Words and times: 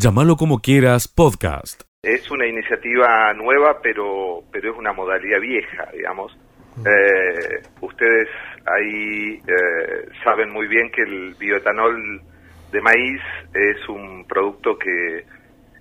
Llámalo 0.00 0.36
como 0.36 0.60
quieras, 0.60 1.08
podcast. 1.08 1.82
Es 2.04 2.30
una 2.30 2.46
iniciativa 2.46 3.34
nueva, 3.34 3.80
pero, 3.82 4.44
pero 4.52 4.70
es 4.70 4.78
una 4.78 4.92
modalidad 4.92 5.40
vieja, 5.40 5.88
digamos. 5.92 6.38
Eh, 6.86 7.66
ustedes 7.80 8.28
ahí 8.64 9.42
eh, 9.44 10.08
saben 10.22 10.52
muy 10.52 10.68
bien 10.68 10.88
que 10.92 11.02
el 11.02 11.34
bioetanol 11.34 12.22
de 12.70 12.80
maíz 12.80 13.20
es 13.52 13.88
un 13.88 14.24
producto 14.28 14.78
que, 14.78 15.24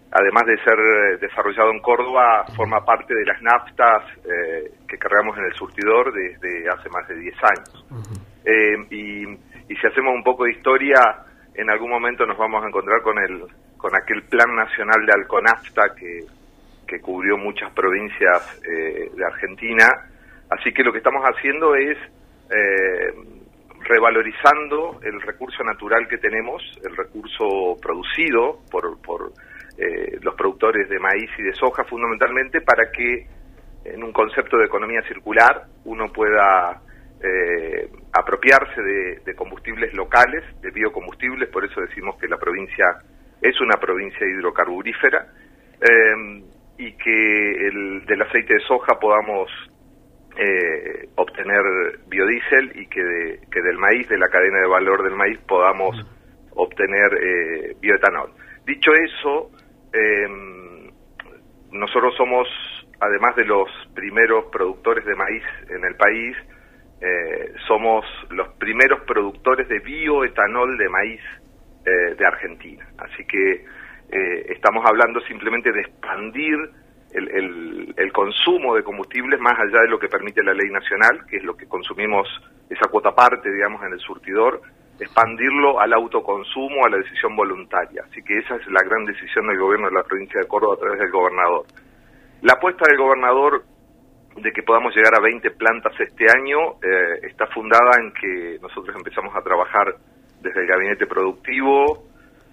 además 0.10 0.47
de 0.47 0.63
ser 0.63 1.20
desarrollado 1.20 1.70
en 1.70 1.79
Córdoba, 1.81 2.44
forma 2.56 2.84
parte 2.84 3.13
de 3.13 3.24
las 3.24 3.40
naftas 3.44 4.04
eh, 4.26 4.72
que 4.88 4.97
cargamos 4.97 5.38
en 5.38 5.46
el 5.46 5.54
surtidor 5.54 6.12
desde 6.12 6.68
hace 6.68 6.90
más 6.90 7.08
de 7.08 7.20
10 7.20 7.36
años. 7.44 7.86
y, 8.90 9.28
y 9.29 9.76
si 9.76 9.88
hacemos 9.88 10.15
un 10.15 10.24
poco 10.24 10.46
de 10.46 10.54
historia, 10.54 11.26
en 11.58 11.69
algún 11.69 11.89
momento 11.89 12.26
nos 12.26 12.37
vamos 12.37 12.63
a 12.63 12.67
encontrar 12.67 13.01
con 13.01 13.17
el 13.17 13.44
con 13.78 13.96
aquel 13.96 14.24
plan 14.24 14.56
nacional 14.56 15.06
de 15.06 15.13
Alconafta 15.13 15.94
que, 15.96 16.20
que 16.88 16.99
cubrió 16.99 17.38
muchas 17.38 17.71
provincias 17.73 18.59
eh, 18.63 19.11
de 19.13 19.25
Argentina. 19.25 19.85
Así 20.49 20.71
que 20.71 20.83
lo 20.83 20.91
que 20.91 20.99
estamos 20.99 21.23
haciendo 21.23 21.75
es 21.75 21.97
eh, 22.49 23.13
revalorizando 23.81 24.99
el 25.03 25.21
recurso 25.21 25.63
natural 25.63 26.07
que 26.07 26.17
tenemos, 26.17 26.61
el 26.83 26.95
recurso 26.95 27.77
producido 27.81 28.59
por, 28.71 28.99
por 29.02 29.31
eh, 29.77 30.17
los 30.21 30.35
productores 30.35 30.89
de 30.89 30.99
maíz 30.99 31.30
y 31.38 31.44
de 31.44 31.53
soja 31.53 31.83
fundamentalmente, 31.83 32.61
para 32.61 32.91
que 32.91 33.27
en 33.85 34.03
un 34.03 34.11
concepto 34.11 34.58
de 34.58 34.66
economía 34.66 35.02
circular 35.03 35.66
uno 35.85 36.11
pueda 36.11 36.81
apropiarse 38.13 38.81
de, 38.81 39.20
de 39.25 39.35
combustibles 39.35 39.94
locales, 39.94 40.44
de 40.62 40.71
biocombustibles, 40.71 41.49
por 41.49 41.66
eso 41.66 41.81
decimos 41.81 42.16
que 42.17 42.27
la 42.27 42.38
provincia 42.38 42.85
es 43.41 43.59
una 43.62 43.77
provincia 43.80 44.25
hidrocarburífera 44.25 45.27
eh, 45.81 46.44
y 46.77 46.91
que 46.94 47.67
el, 47.67 48.05
del 48.05 48.22
aceite 48.22 48.56
de 48.56 48.59
soja 48.61 49.00
podamos 49.00 49.50
eh, 50.38 51.09
obtener 51.16 51.61
biodiesel 52.08 52.72
y 52.75 52.88
que, 52.88 53.39
que 53.52 53.61
del 53.61 53.78
maíz, 53.78 54.08
de 54.09 54.17
la 54.17 54.28
cadena 54.28 54.59
de 54.59 54.67
valor 54.67 55.03
del 55.03 55.16
maíz, 55.16 55.39
podamos 55.47 55.95
obtener 56.52 57.13
eh, 57.22 57.75
bioetanol. 57.80 58.31
Dicho 58.66 58.91
eso, 58.94 59.52
nosotros 61.72 62.13
somos, 62.17 62.47
además 63.00 63.36
de 63.36 63.45
los 63.45 63.69
primeros 63.95 64.45
productores 64.52 65.06
de 65.06 65.16
maíz 65.16 65.44
en 65.69 65.86
el 65.86 65.95
país, 65.95 66.36
somos 67.67 68.06
los 68.30 68.48
primeros 68.56 69.02
productores 69.02 69.67
de 69.70 69.80
bioetanol 69.80 70.78
de 70.78 70.90
maíz 70.90 71.22
eh, 71.88 72.16
de 72.16 72.26
Argentina. 72.26 72.86
Así 72.98 73.23
que 73.23 73.64
eh, 74.12 74.45
estamos 74.50 74.86
hablando 74.86 75.22
simplemente 75.22 75.72
de 75.72 75.80
expandir 75.80 76.58
el, 77.14 77.94
el, 77.95 78.12
consumo 78.12 78.75
de 78.75 78.84
combustibles 78.84 79.40
más 79.40 79.58
allá 79.58 79.84
de 79.84 79.88
lo 79.88 79.98
que 79.98 80.09
permite 80.09 80.44
la 80.44 80.53
ley 80.53 80.70
nacional, 80.70 81.25
que 81.30 81.38
es 81.38 81.44
lo 81.45 81.56
que 81.56 81.66
consumimos, 81.66 82.28
esa 82.70 82.90
cuota 82.90 83.16
parte, 83.16 83.50
digamos, 83.50 83.81
en 83.84 83.94
el 83.94 84.00
surtidor, 84.00 84.62
expandirlo 85.00 85.80
al 85.80 85.94
autoconsumo, 85.94 86.86
a 86.86 86.90
la 86.90 86.98
decisión 86.98 87.38
voluntaria. 87.38 88.03
Así 88.09 88.22
que 88.22 88.38
esa 88.38 88.58
es 88.58 88.68
la 88.68 88.84
gran 88.84 89.06
decisión 89.06 89.48
del 89.48 89.58
gobierno 89.58 89.88
de 89.88 89.95
la 89.95 90.03
provincia 90.03 90.42
de 90.42 90.48
Córdoba 90.48 90.73
a 90.75 90.80
través 90.80 91.00
del 91.00 91.12
gobernador. 91.12 91.66
La 92.42 92.53
apuesta 92.53 92.86
del 92.86 92.98
gobernador 92.98 93.64
de 94.38 94.52
que 94.52 94.63
podamos 94.63 94.95
llegar 94.95 95.16
a 95.16 95.21
20 95.21 95.52
plantas 95.52 95.93
este 95.99 96.25
año 96.30 96.77
eh, 96.83 97.19
está 97.23 97.47
fundada 97.47 97.91
en 97.99 98.11
que 98.13 98.59
nosotros 98.61 98.95
empezamos 98.95 99.35
a 99.35 99.41
trabajar 99.41 99.95
desde 100.41 100.61
el 100.61 100.67
gabinete 100.67 101.07
productivo. 101.07 102.05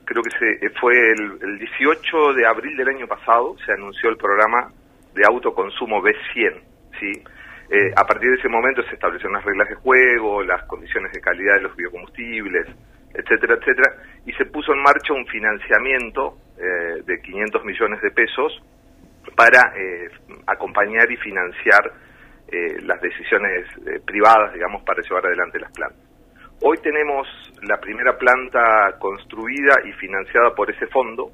Creo 0.04 0.22
que 0.22 0.30
se, 0.30 0.70
fue 0.80 0.94
el, 1.12 1.58
18 1.58 2.34
de 2.34 2.46
abril 2.46 2.76
del 2.76 2.88
año 2.88 3.06
pasado, 3.06 3.56
se 3.64 3.72
anunció 3.72 4.08
el 4.08 4.16
programa 4.16 4.72
de 5.14 5.22
autoconsumo 5.28 6.02
B100. 6.02 6.60
¿sí? 6.98 7.12
Eh, 7.70 7.92
a 7.96 8.04
partir 8.04 8.30
de 8.30 8.36
ese 8.36 8.48
momento 8.48 8.82
se 8.84 8.94
establecieron 8.94 9.34
las 9.34 9.44
reglas 9.44 9.68
de 9.68 9.74
juego, 9.76 10.42
las 10.42 10.64
condiciones 10.64 11.12
de 11.12 11.20
calidad 11.20 11.56
de 11.56 11.62
los 11.62 11.76
biocombustibles, 11.76 12.66
etcétera, 13.12 13.54
etcétera, 13.54 13.96
y 14.26 14.32
se 14.32 14.46
puso 14.46 14.72
en 14.72 14.82
marcha 14.82 15.12
un 15.12 15.26
financiamiento 15.26 16.36
eh, 16.58 17.02
de 17.04 17.20
500 17.20 17.64
millones 17.64 18.00
de 18.02 18.10
pesos 18.10 18.62
para 19.36 19.72
eh, 19.76 20.08
acompañar 20.46 21.10
y 21.10 21.16
financiar 21.16 21.92
las 22.82 23.00
decisiones 23.00 23.66
privadas, 24.04 24.52
digamos, 24.52 24.84
para 24.84 25.02
llevar 25.02 25.26
adelante 25.26 25.58
las 25.58 25.72
plantas. 25.72 26.04
Hoy 26.62 26.78
tenemos 26.78 27.26
la 27.62 27.78
primera 27.80 28.16
planta 28.16 28.96
construida 28.98 29.74
y 29.84 29.92
financiada 29.92 30.54
por 30.54 30.70
ese 30.70 30.86
fondo 30.86 31.32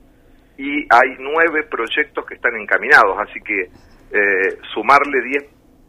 y 0.56 0.86
hay 0.90 1.16
nueve 1.18 1.64
proyectos 1.70 2.24
que 2.26 2.34
están 2.34 2.56
encaminados, 2.56 3.16
así 3.18 3.40
que 3.40 3.62
eh, 3.62 4.58
sumarle 4.74 5.20
diez, 5.22 5.44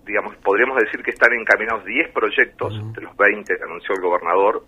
digamos, 0.05 0.35
podríamos 0.37 0.77
decir 0.77 1.01
que 1.01 1.11
están 1.11 1.33
encaminados 1.33 1.83
diez 1.85 2.11
proyectos 2.11 2.93
de 2.93 3.01
los 3.01 3.15
20 3.17 3.55
que 3.55 3.63
anunció 3.63 3.95
el 3.95 4.01
gobernador 4.01 4.63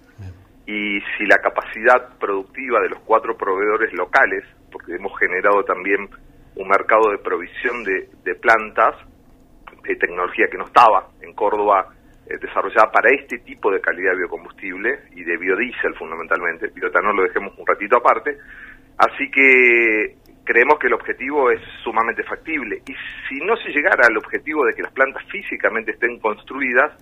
y 0.65 0.99
si 1.17 1.25
la 1.25 1.37
capacidad 1.37 2.17
productiva 2.17 2.81
de 2.81 2.89
los 2.89 2.99
cuatro 3.01 3.37
proveedores 3.37 3.93
locales, 3.93 4.43
porque 4.71 4.95
hemos 4.95 5.17
generado 5.19 5.63
también 5.65 6.09
un 6.55 6.67
mercado 6.67 7.11
de 7.11 7.17
provisión 7.17 7.83
de, 7.83 8.09
de 8.23 8.35
plantas, 8.35 8.95
de 9.83 9.95
tecnología 9.95 10.47
que 10.49 10.57
no 10.57 10.65
estaba 10.65 11.09
en 11.21 11.33
Córdoba, 11.33 11.93
eh, 12.25 12.37
desarrollada 12.39 12.89
para 12.89 13.09
este 13.09 13.39
tipo 13.39 13.69
de 13.69 13.81
calidad 13.81 14.11
de 14.11 14.19
biocombustible 14.19 14.99
y 15.11 15.23
de 15.23 15.35
biodiesel 15.37 15.93
fundamentalmente, 15.95 16.69
biotanol 16.73 17.17
lo 17.17 17.23
dejemos 17.23 17.53
un 17.57 17.67
ratito 17.67 17.97
aparte, 17.97 18.37
así 18.97 19.29
que 19.29 20.15
creemos 20.45 20.79
que 20.79 20.87
el 20.87 20.93
objetivo 20.93 21.51
es 21.51 21.59
sumamente 21.83 22.23
factible. 22.23 22.81
Y 22.87 22.93
si 23.27 23.43
no 23.43 23.57
se 23.57 23.69
llegara 23.69 24.07
al 24.07 24.17
objetivo 24.17 24.65
de 24.65 24.73
que 24.73 24.83
las 24.83 24.93
plantas 24.93 25.23
físicamente 25.29 25.91
estén 25.91 26.19
construidas, 26.19 26.93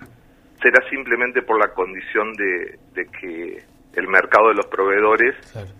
será 0.59 0.81
simplemente 0.89 1.43
por 1.43 1.59
la 1.59 1.71
condición 1.73 2.33
de, 2.33 2.79
que 3.19 3.63
el 3.95 4.07
mercado 4.07 4.49
de 4.49 4.55
los 4.55 4.65
proveedores, 4.67 5.35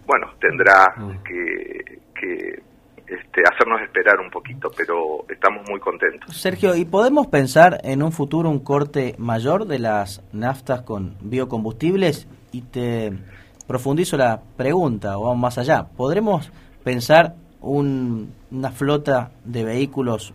bueno, 0.06 0.34
tendrá 0.40 0.86
mm. 0.98 1.24
que, 1.24 2.00
que 2.14 2.71
este, 3.12 3.42
hacernos 3.44 3.82
esperar 3.82 4.22
un 4.22 4.30
poquito, 4.30 4.72
pero 4.76 5.26
estamos 5.28 5.68
muy 5.70 5.82
contentos. 5.82 6.34
Sergio, 6.34 6.76
¿y 6.78 6.86
podemos 6.86 7.28
pensar 7.28 7.82
en 7.84 8.04
un 8.04 8.14
futuro 8.14 8.50
un 8.50 8.60
corte 8.60 9.16
mayor 9.18 9.68
de 9.68 9.80
las 9.80 10.24
naftas 10.32 10.84
con 10.84 11.18
biocombustibles? 11.20 12.26
Y 12.54 12.62
te 12.62 13.12
profundizo 13.68 14.16
la 14.16 14.42
pregunta, 14.56 15.18
o 15.18 15.24
vamos 15.24 15.40
más 15.40 15.58
allá. 15.58 15.88
¿Podremos 15.98 16.54
pensar 16.86 17.36
una 17.60 18.72
flota 18.72 19.32
de 19.44 19.66
vehículos 19.66 20.34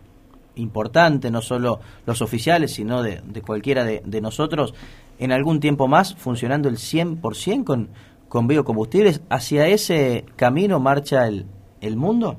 importante, 0.53 1.31
no 1.31 1.41
solo 1.41 1.79
los 2.05 2.21
oficiales, 2.21 2.75
sino 2.75 3.01
de, 3.01 3.23
cualquiera 3.43 3.85
de, 3.85 4.21
nosotros, 4.21 4.75
en 5.17 5.31
algún 5.31 5.59
tiempo 5.59 5.87
más 5.87 6.13
funcionando 6.13 6.69
el 6.69 6.75
100% 6.75 7.63
con, 7.63 7.89
con 8.29 8.45
biocombustibles? 8.45 9.21
¿Hacia 9.31 9.65
ese 9.65 10.25
camino 10.35 10.79
marcha 10.79 11.27
el, 11.27 11.47
el 11.81 11.97
mundo? 11.97 12.37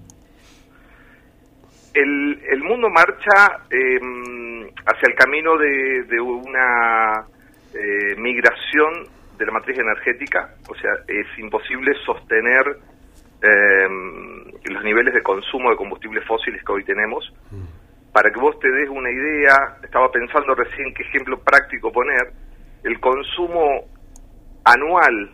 El, 1.95 2.63
mundo 2.63 2.89
marcha 2.91 3.61
em, 3.71 4.69
hacia 4.87 5.09
el 5.09 5.15
camino 5.15 5.57
de, 5.57 6.21
una 6.21 7.27
eh, 7.75 8.17
migración 8.17 9.07
de 9.37 9.47
la 9.47 9.53
matriz 9.53 9.79
energética, 9.79 10.55
o 10.69 10.75
sea, 10.75 10.91
es 11.07 11.27
imposible 11.39 11.95
sostener 12.05 12.65
em, 13.43 14.45
los 14.65 14.85
niveles 14.85 15.15
de 15.15 15.23
consumo 15.23 15.71
de 15.71 15.77
combustibles 15.77 16.27
fósiles 16.27 16.63
que 16.65 16.73
hoy 16.73 16.85
tenemos. 16.85 17.33
Mm. 17.51 18.13
Para 18.13 18.31
que 18.31 18.41
vos 18.41 18.59
te 18.59 18.71
des 18.71 18.89
una 18.89 19.11
idea, 19.11 19.79
estaba 19.83 20.11
pensando 20.11 20.55
recién 20.55 20.93
qué 20.95 21.05
ejemplo 21.05 21.39
práctico 21.41 21.93
poner, 21.93 22.33
el 22.83 22.99
consumo 23.01 23.85
anual 24.65 25.31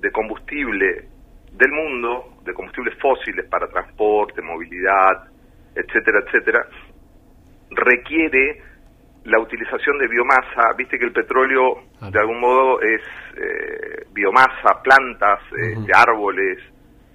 de 0.00 0.10
combustible 0.10 1.08
del 1.52 1.72
mundo, 1.72 2.38
de 2.44 2.54
combustibles 2.54 2.98
fósiles 3.00 3.46
para 3.48 3.68
transporte, 3.68 4.40
movilidad, 4.40 5.31
etcétera, 5.74 6.20
etcétera, 6.26 6.66
requiere 7.70 8.62
la 9.24 9.38
utilización 9.38 9.98
de 9.98 10.08
biomasa, 10.08 10.74
viste 10.76 10.98
que 10.98 11.04
el 11.04 11.12
petróleo 11.12 11.84
de 12.00 12.18
algún 12.18 12.40
modo 12.40 12.80
es 12.80 13.00
eh, 13.36 14.06
biomasa, 14.12 14.82
plantas, 14.82 15.40
eh, 15.52 15.76
de 15.78 15.92
árboles, 15.94 16.58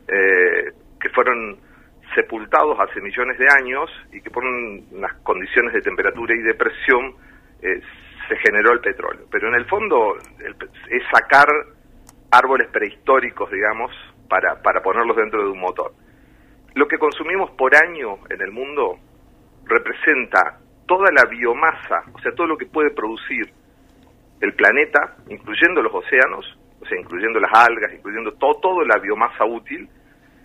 eh, 0.08 0.72
que 1.00 1.10
fueron 1.10 1.58
sepultados 2.16 2.78
hace 2.80 3.02
millones 3.02 3.38
de 3.38 3.46
años 3.50 3.92
y 4.14 4.22
que 4.22 4.32
por 4.32 4.44
unas 4.44 5.14
condiciones 5.24 5.74
de 5.74 5.82
temperatura 5.82 6.34
y 6.34 6.42
de 6.42 6.54
presión 6.54 7.14
se 7.60 8.36
generó 8.38 8.72
el 8.72 8.80
petróleo. 8.80 9.26
Pero 9.30 9.50
en 9.50 9.56
el 9.56 9.66
fondo 9.66 10.16
es 10.18 11.04
sacar 11.12 11.48
árboles 12.32 12.70
prehistóricos, 12.70 13.52
digamos, 13.52 13.92
para, 14.30 14.62
para 14.62 14.82
ponerlos 14.82 15.18
dentro 15.18 15.44
de 15.44 15.50
un 15.50 15.60
motor. 15.60 15.92
Lo 16.78 16.88
que 16.88 17.00
consumimos 17.00 17.50
por 17.58 17.76
año 17.76 18.20
en 18.30 18.40
el 18.40 18.52
mundo 18.52 19.00
representa 19.66 20.60
toda 20.86 21.12
la 21.12 21.26
biomasa, 21.26 22.04
o 22.14 22.20
sea, 22.20 22.32
todo 22.34 22.46
lo 22.46 22.56
que 22.56 22.68
puede 22.68 22.92
producir 22.92 23.52
el 24.42 24.54
planeta, 24.54 25.16
incluyendo 25.28 25.82
los 25.82 25.92
océanos, 25.92 26.46
o 26.80 26.86
sea, 26.86 27.00
incluyendo 27.00 27.40
las 27.40 27.52
algas, 27.52 27.92
incluyendo 27.92 28.32
todo, 28.34 28.60
toda 28.62 28.86
la 28.86 29.00
biomasa 29.00 29.44
útil, 29.44 29.90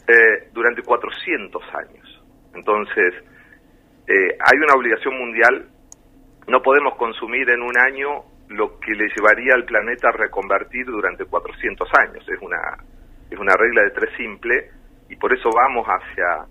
eh, 0.09 0.49
durante 0.55 0.81
400 0.81 1.63
años. 1.75 2.25
Entonces, 2.55 3.13
eh, 4.09 4.39
hay 4.41 4.57
una 4.57 4.73
obligación 4.75 5.19
mundial, 5.19 5.69
no 6.49 6.63
podemos 6.63 6.97
consumir 6.97 7.51
en 7.51 7.61
un 7.61 7.77
año 7.77 8.25
lo 8.49 8.81
que 8.81 8.93
le 8.93 9.07
llevaría 9.15 9.53
al 9.53 9.67
planeta 9.67 10.09
a 10.09 10.13
reconvertir 10.13 10.87
durante 10.87 11.27
400 11.27 11.87
años. 11.93 12.27
Es 12.27 12.41
una, 12.41 12.79
es 13.31 13.39
una 13.39 13.55
regla 13.55 13.83
de 13.83 13.91
tres 13.91 14.17
simple 14.17 14.71
y 15.13 15.17
por 15.17 15.31
eso 15.33 15.51
vamos 15.55 15.87
hacia 15.87 16.47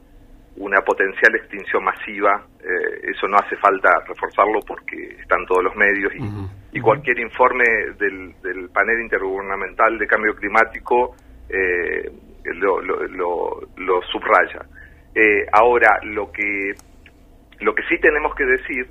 una 0.57 0.81
potencial 0.81 1.35
extinción 1.35 1.83
masiva. 1.83 2.45
Eh, 2.59 3.09
eso 3.11 3.27
no 3.27 3.37
hace 3.37 3.55
falta 3.57 3.89
reforzarlo 4.07 4.59
porque 4.67 5.17
están 5.19 5.43
todos 5.47 5.63
los 5.63 5.75
medios 5.75 6.13
y, 6.13 6.77
y 6.77 6.79
cualquier 6.79 7.19
informe 7.19 7.63
del, 7.97 8.39
del, 8.43 8.69
panel 8.69 9.01
intergubernamental 9.01 9.97
de 9.97 10.05
cambio 10.05 10.35
climático 10.35 11.15
eh, 11.49 12.11
lo, 12.53 12.81
lo, 12.81 13.07
lo, 13.07 13.61
lo, 13.77 14.01
subraya. 14.03 14.63
Eh, 15.15 15.47
ahora, 15.53 15.99
lo 16.03 16.31
que, 16.31 16.73
lo 17.61 17.73
que 17.73 17.81
sí 17.89 17.97
tenemos 17.99 18.35
que 18.35 18.45
decir 18.45 18.85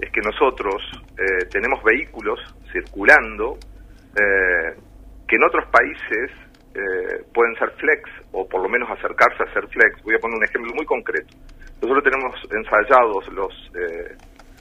es 0.00 0.10
que 0.10 0.20
nosotros 0.20 0.82
eh, 1.16 1.46
tenemos 1.50 1.82
vehículos 1.82 2.38
circulando 2.72 3.56
que 5.26 5.34
en 5.34 5.42
otros 5.42 5.64
países 5.72 6.30
eh, 6.74 7.24
pueden 7.32 7.54
ser 7.56 7.70
flex 7.72 8.10
o 8.32 8.46
por 8.48 8.62
lo 8.62 8.68
menos 8.68 8.90
acercarse 8.90 9.42
a 9.44 9.52
ser 9.52 9.66
flex. 9.68 10.02
Voy 10.02 10.14
a 10.14 10.18
poner 10.18 10.36
un 10.38 10.44
ejemplo 10.44 10.74
muy 10.74 10.84
concreto. 10.84 11.34
Nosotros 11.80 12.04
tenemos 12.04 12.34
ensayados 12.50 13.28
los, 13.32 13.52
eh, 13.76 14.16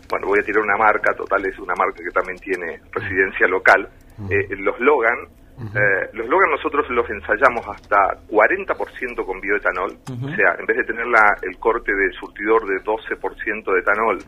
bueno, 0.10 0.28
voy 0.28 0.40
a 0.40 0.44
tirar 0.44 0.62
una 0.62 0.78
marca, 0.78 1.14
total 1.16 1.46
es 1.46 1.58
una 1.58 1.74
marca 1.76 2.04
que 2.04 2.12
también 2.12 2.38
tiene 2.38 2.80
residencia 2.92 3.48
local, 3.48 3.90
eh, 4.30 4.48
los 4.58 4.80
Logan. 4.80 5.28
Eh, 5.54 6.10
los 6.14 6.28
Logan 6.28 6.50
nosotros 6.52 6.90
los 6.90 7.10
ensayamos 7.10 7.66
hasta 7.68 8.20
40% 8.28 9.26
con 9.26 9.40
bioetanol, 9.40 9.98
o 10.10 10.36
sea, 10.36 10.56
en 10.60 10.66
vez 10.66 10.78
de 10.78 10.84
tener 10.84 11.06
la, 11.08 11.38
el 11.44 11.58
corte 11.60 11.94
de 11.94 12.12
surtidor 12.14 12.66
de 12.68 12.84
12% 12.84 13.74
de 13.74 13.80
etanol 13.80 14.20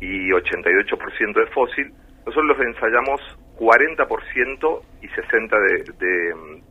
y 0.00 0.30
88% 0.30 1.34
de 1.34 1.46
fósil, 1.52 1.92
nosotros 2.24 2.56
los 2.56 2.60
ensayamos 2.60 3.20
40% 3.58 4.82
y 5.02 5.08
60% 5.08 5.50
de, 5.50 6.06
de, 6.06 6.62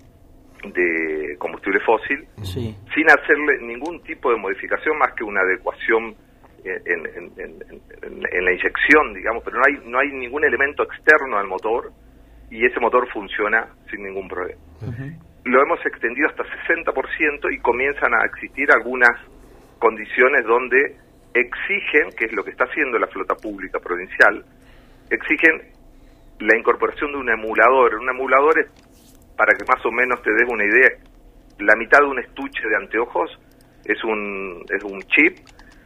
de 0.64 1.36
combustible 1.38 1.80
fósil, 1.82 2.28
Sí. 2.44 2.76
sin 2.94 3.10
hacerle 3.10 3.60
ningún 3.62 4.02
tipo 4.04 4.32
de 4.32 4.38
modificación 4.38 4.98
más 4.98 5.14
que 5.14 5.24
una 5.24 5.42
adecuación 5.42 6.16
en, 6.64 7.06
en- 7.06 7.32
en- 7.38 7.64
en- 8.02 8.26
en 8.32 8.46
la 8.46 8.52
inyección, 8.52 9.14
digamos, 9.14 9.44
pero 9.44 9.58
no 9.58 9.64
hay, 9.68 9.90
no 9.90 10.00
hay 10.00 10.12
ningún 10.12 10.44
elemento 10.44 10.84
externo 10.84 11.38
al 11.38 11.48
motor 11.48 11.92
y 12.52 12.66
ese 12.66 12.80
motor 12.80 13.08
funciona 13.12 13.68
sin 13.90 14.04
ningún 14.04 14.28
problema. 14.28 14.60
Lo 15.46 15.62
hemos 15.62 15.80
extendido 15.86 16.28
hasta 16.28 16.44
60% 16.68 17.50
y 17.54 17.60
comienzan 17.60 18.14
a 18.14 18.26
existir 18.26 18.70
algunas 18.72 19.12
condiciones 19.80 20.44
donde 20.46 20.98
exigen, 21.34 22.10
que 22.18 22.26
es 22.26 22.34
lo 22.34 22.44
que 22.44 22.52
está 22.52 22.66
haciendo 22.66 22.98
la 23.00 23.08
flota 23.08 23.36
pública 23.36 23.80
provincial, 23.80 24.44
exigen 25.10 25.62
la 26.40 26.58
incorporación 26.58 27.12
de 27.12 27.18
un 27.18 27.30
emulador. 27.30 27.96
Un 27.96 28.10
emulador 28.10 28.60
es, 28.60 28.68
para 29.38 29.54
que 29.56 29.64
más 29.66 29.86
o 29.86 29.92
menos 29.92 30.22
te 30.24 30.32
des 30.34 30.48
una 30.50 30.66
idea, 30.66 30.90
la 31.60 31.76
mitad 31.76 32.00
de 32.00 32.06
un 32.08 32.20
estuche 32.20 32.68
de 32.68 32.76
anteojos 32.76 33.32
es 33.86 34.04
un, 34.04 34.64
es 34.70 34.84
un 34.84 35.02
chip 35.04 35.38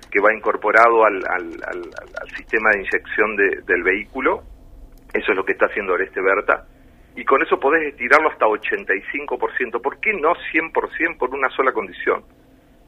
que 0.09 0.19
va 0.19 0.33
incorporado 0.33 1.05
al, 1.05 1.17
al, 1.27 1.45
al, 1.67 1.81
al 2.21 2.29
sistema 2.35 2.69
de 2.71 2.79
inyección 2.79 3.35
de- 3.35 3.61
del 3.65 3.83
vehículo. 3.83 4.43
Eso 5.13 5.31
es 5.31 5.37
lo 5.37 5.43
que 5.45 5.53
está 5.53 5.67
haciendo 5.67 5.93
Oreste 5.93 6.21
Berta. 6.21 6.65
Y 7.15 7.23
con 7.25 7.41
eso 7.43 7.59
podés 7.59 7.83
estirarlo 7.87 8.29
hasta 8.29 8.45
85%. 8.45 9.81
¿Por 9.81 9.99
qué 9.99 10.13
no 10.13 10.33
100% 10.53 11.17
por 11.17 11.29
una 11.35 11.49
sola 11.49 11.71
condición? 11.73 12.23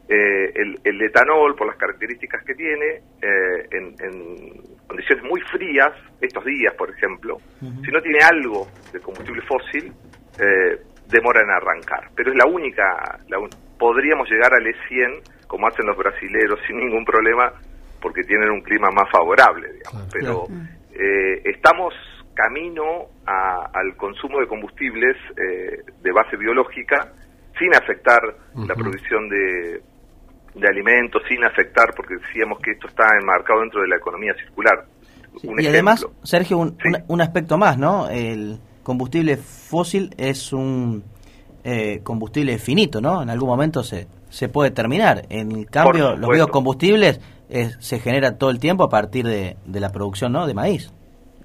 Eh, 0.10 0.52
el, 0.56 0.80
el 0.84 1.02
etanol, 1.02 1.56
por 1.56 1.68
las 1.68 1.78
características 1.78 2.44
que 2.44 2.54
tiene, 2.56 3.02
eh, 3.22 3.68
en, 3.72 3.96
en 4.00 4.62
condiciones 4.88 5.24
muy 5.24 5.40
frías, 5.42 5.92
estos 6.20 6.44
días, 6.44 6.74
por 6.76 6.90
ejemplo, 6.90 7.38
si 7.86 7.92
no 7.92 8.02
tiene 8.02 8.20
algo 8.20 8.68
de 8.92 9.00
combustible 9.00 9.42
fósil, 9.44 9.94
eh, 10.40 10.82
demora 11.10 11.42
en 11.42 11.50
arrancar. 11.52 12.10
Pero 12.16 12.32
es 12.32 12.38
la 12.38 12.46
única, 12.46 13.20
la 13.30 13.40
un- 13.40 13.50
podríamos 13.78 14.30
llegar 14.30 14.54
al 14.54 14.66
E100, 14.66 15.46
como 15.48 15.68
hacen 15.68 15.86
los 15.86 15.98
brasileros, 15.98 16.60
sin 16.68 16.78
ningún 16.78 17.06
problema, 17.06 17.52
porque 18.02 18.24
tienen 18.24 18.50
un 18.50 18.62
clima 18.62 18.90
más 18.92 19.10
favorable, 19.12 19.72
digamos. 19.74 20.08
Pero 20.12 20.46
eh, 20.94 21.42
estamos 21.46 21.94
camino 22.34 23.06
a- 23.26 23.70
al 23.74 23.96
consumo 23.96 24.40
de 24.40 24.48
combustibles 24.48 25.16
eh, 25.38 25.78
de 26.02 26.12
base 26.12 26.36
biológica 26.38 27.12
sin 27.60 27.74
afectar 27.76 28.20
la 28.56 28.74
provisión 28.74 29.30
de, 29.30 29.82
de 30.56 30.68
alimentos, 30.68 31.22
sin 31.30 31.44
afectar, 31.44 31.94
porque 31.96 32.16
decíamos 32.16 32.60
que 32.60 32.72
esto 32.72 32.88
está 32.88 33.06
enmarcado 33.22 33.62
dentro 33.62 33.82
de 33.82 33.88
la 33.88 33.98
economía 33.98 34.34
circular. 34.34 34.86
Un 35.44 35.62
y 35.62 35.68
además. 35.68 36.06
Sergio, 36.24 36.58
un, 36.58 36.72
Sí. 36.82 36.90
un- 36.90 37.04
un 37.08 37.22
aspecto 37.22 37.58
más, 37.58 37.78
¿no? 37.78 38.10
El 38.10 38.58
combustible 38.84 39.38
fósil 39.38 40.14
es 40.18 40.54
un 40.54 41.04
eh, 41.64 42.02
combustible 42.04 42.58
finito, 42.58 43.02
¿no? 43.02 43.22
En 43.24 43.30
algún 43.30 43.50
momento 43.50 43.84
se, 43.84 44.08
se 44.30 44.50
puede 44.50 44.72
terminar. 44.72 45.24
En 45.30 45.64
cambio, 45.66 46.16
los 46.16 46.30
biocombustibles 46.36 47.20
eh, 47.50 47.70
se 47.80 48.00
generan 48.00 48.38
todo 48.38 48.50
el 48.50 48.60
tiempo 48.60 48.84
a 48.84 48.90
partir 48.90 49.26
de, 49.26 49.56
de 49.66 49.80
la 49.80 49.90
producción, 49.90 50.32
¿no? 50.34 50.46
De 50.48 50.54
maíz. 50.54 50.92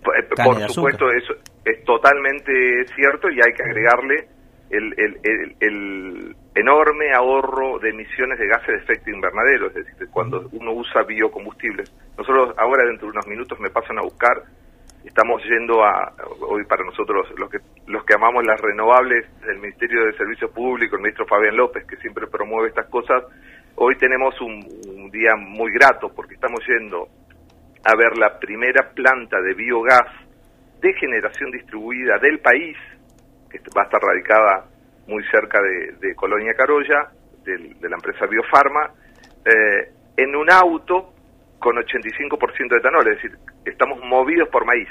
Por, 0.04 0.16
eh, 0.18 0.26
Caña 0.36 0.48
por 0.50 0.58
de 0.58 0.68
supuesto, 0.68 1.10
eso 1.12 1.34
es 1.64 1.84
totalmente 1.84 2.52
cierto 2.94 3.28
y 3.30 3.34
hay 3.44 3.52
que 3.54 3.62
agregarle 3.62 4.28
el, 4.70 4.92
el- 4.98 5.18
el- 5.22 5.56
el 5.60 6.36
enorme 6.54 7.12
ahorro 7.14 7.78
de 7.78 7.90
emisiones 7.90 8.38
de 8.38 8.46
gases 8.48 8.66
de 8.68 8.76
efecto 8.76 9.10
invernadero, 9.10 9.68
es 9.68 9.74
decir, 9.74 10.08
cuando 10.10 10.48
uno 10.52 10.72
usa 10.72 11.02
biocombustibles. 11.04 11.92
Nosotros 12.16 12.54
ahora 12.58 12.84
dentro 12.84 13.06
de 13.06 13.12
unos 13.12 13.26
minutos 13.28 13.58
me 13.60 13.70
pasan 13.70 13.98
a 13.98 14.02
buscar, 14.02 14.42
estamos 15.04 15.42
yendo 15.44 15.84
a, 15.84 16.12
hoy 16.40 16.64
para 16.64 16.84
nosotros 16.84 17.28
los 17.38 17.50
que, 17.50 17.58
los 17.86 18.04
que 18.04 18.14
amamos 18.14 18.44
las 18.44 18.60
renovables 18.60 19.26
del 19.40 19.58
Ministerio 19.58 20.04
de 20.04 20.12
Servicios 20.14 20.50
Públicos, 20.50 20.96
el 20.98 21.02
ministro 21.02 21.26
Fabián 21.26 21.56
López, 21.56 21.84
que 21.86 21.96
siempre 21.96 22.26
promueve 22.26 22.68
estas 22.68 22.88
cosas, 22.88 23.24
hoy 23.76 23.96
tenemos 23.96 24.38
un, 24.40 25.10
día 25.10 25.34
muy 25.36 25.72
grato 25.72 26.12
porque 26.14 26.34
estamos 26.34 26.60
yendo 26.66 27.08
a 27.84 27.96
ver 27.96 28.18
la 28.18 28.38
primera 28.38 28.90
planta 28.94 29.40
de 29.40 29.54
biogás 29.54 30.06
de 30.80 30.92
generación 30.94 31.50
distribuida 31.50 32.18
del 32.18 32.40
país, 32.40 32.76
que 33.50 33.58
va 33.76 33.82
a 33.82 33.84
estar 33.86 34.00
radicada 34.02 34.66
muy 35.06 35.24
cerca 35.30 35.58
de, 35.62 35.92
de 36.06 36.14
Colonia 36.14 36.52
Carolla, 36.54 37.08
del- 37.42 37.80
de 37.80 37.88
la 37.88 37.96
empresa 37.96 38.26
Biofarma, 38.26 38.90
eh, 39.46 39.92
en 40.18 40.36
un 40.36 40.50
auto 40.52 41.14
con 41.58 41.76
85% 41.76 42.68
de 42.70 42.76
etanol, 42.76 43.08
es 43.08 43.22
decir, 43.22 43.38
estamos 43.64 43.98
movidos 44.04 44.48
por 44.48 44.64
maíz. 44.64 44.88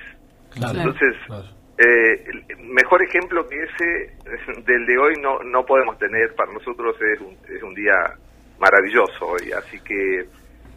Claro. 0.54 0.78
Entonces, 0.80 1.16
Claro. 1.26 1.44
eh, 1.78 2.26
el 2.50 2.58
mejor 2.68 3.02
ejemplo 3.04 3.48
que 3.48 3.56
ese 3.64 4.62
del 4.66 4.86
de 4.86 4.98
hoy 4.98 5.14
no, 5.22 5.40
no 5.44 5.66
podemos 5.66 5.98
tener, 5.98 6.34
para 6.36 6.52
nosotros 6.52 6.96
es 7.02 7.22
un, 7.22 7.38
es 7.56 7.62
un 7.64 7.74
día 7.74 7.96
maravilloso 8.60 9.26
hoy, 9.28 9.52
así 9.52 9.80
que 9.82 10.22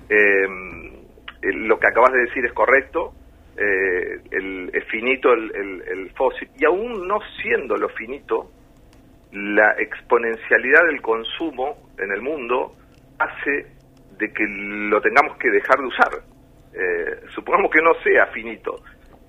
eh, 0.09 0.47
el- 1.43 1.67
lo 1.67 1.79
que 1.79 1.87
acabas 1.87 2.13
de 2.13 2.21
decir 2.21 2.45
es 2.45 2.53
correcto, 2.53 3.13
eh, 3.57 4.21
el, 4.31 4.71
es 4.75 4.85
finito 4.91 5.33
el, 5.33 5.51
el- 5.55 5.83
el 5.89 6.11
fósil, 6.11 6.49
y 6.59 6.65
aún 6.65 7.07
no 7.09 7.19
siendo 7.43 7.77
lo 7.77 7.89
finito, 7.91 8.51
la 9.33 9.73
exponencialidad 9.79 10.85
del 10.87 11.01
consumo 11.01 11.77
en 11.99 12.11
el 12.13 12.21
mundo 12.21 12.75
hace 13.19 13.67
de 14.21 14.33
que 14.33 14.45
lo 14.47 15.01
tengamos 15.01 15.37
que 15.39 15.51
dejar 15.51 15.79
de 15.81 15.87
usar. 15.87 16.11
Eh, 16.73 17.21
supongamos 17.35 17.71
que 17.73 17.83
no 17.83 17.93
sea 18.05 18.27
finito, 18.27 18.81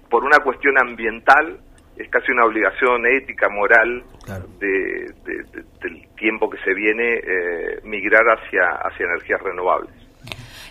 por 0.09 0.23
una 0.23 0.37
cuestión 0.39 0.77
ambiental, 0.77 1.57
es 1.97 2.09
casi 2.09 2.31
una 2.31 2.45
obligación 2.45 3.05
ética, 3.07 3.47
moral, 3.49 4.03
Claro. 4.25 4.45
de, 4.59 4.67
de- 5.25 5.43
de- 5.51 5.63
del 5.81 6.07
tiempo 6.17 6.49
que 6.49 6.57
se 6.59 6.73
viene 6.73 7.15
eh, 7.15 7.79
migrar 7.83 8.23
hacia, 8.37 8.63
hacia 8.83 9.05
energías 9.05 9.41
renovables. 9.41 9.91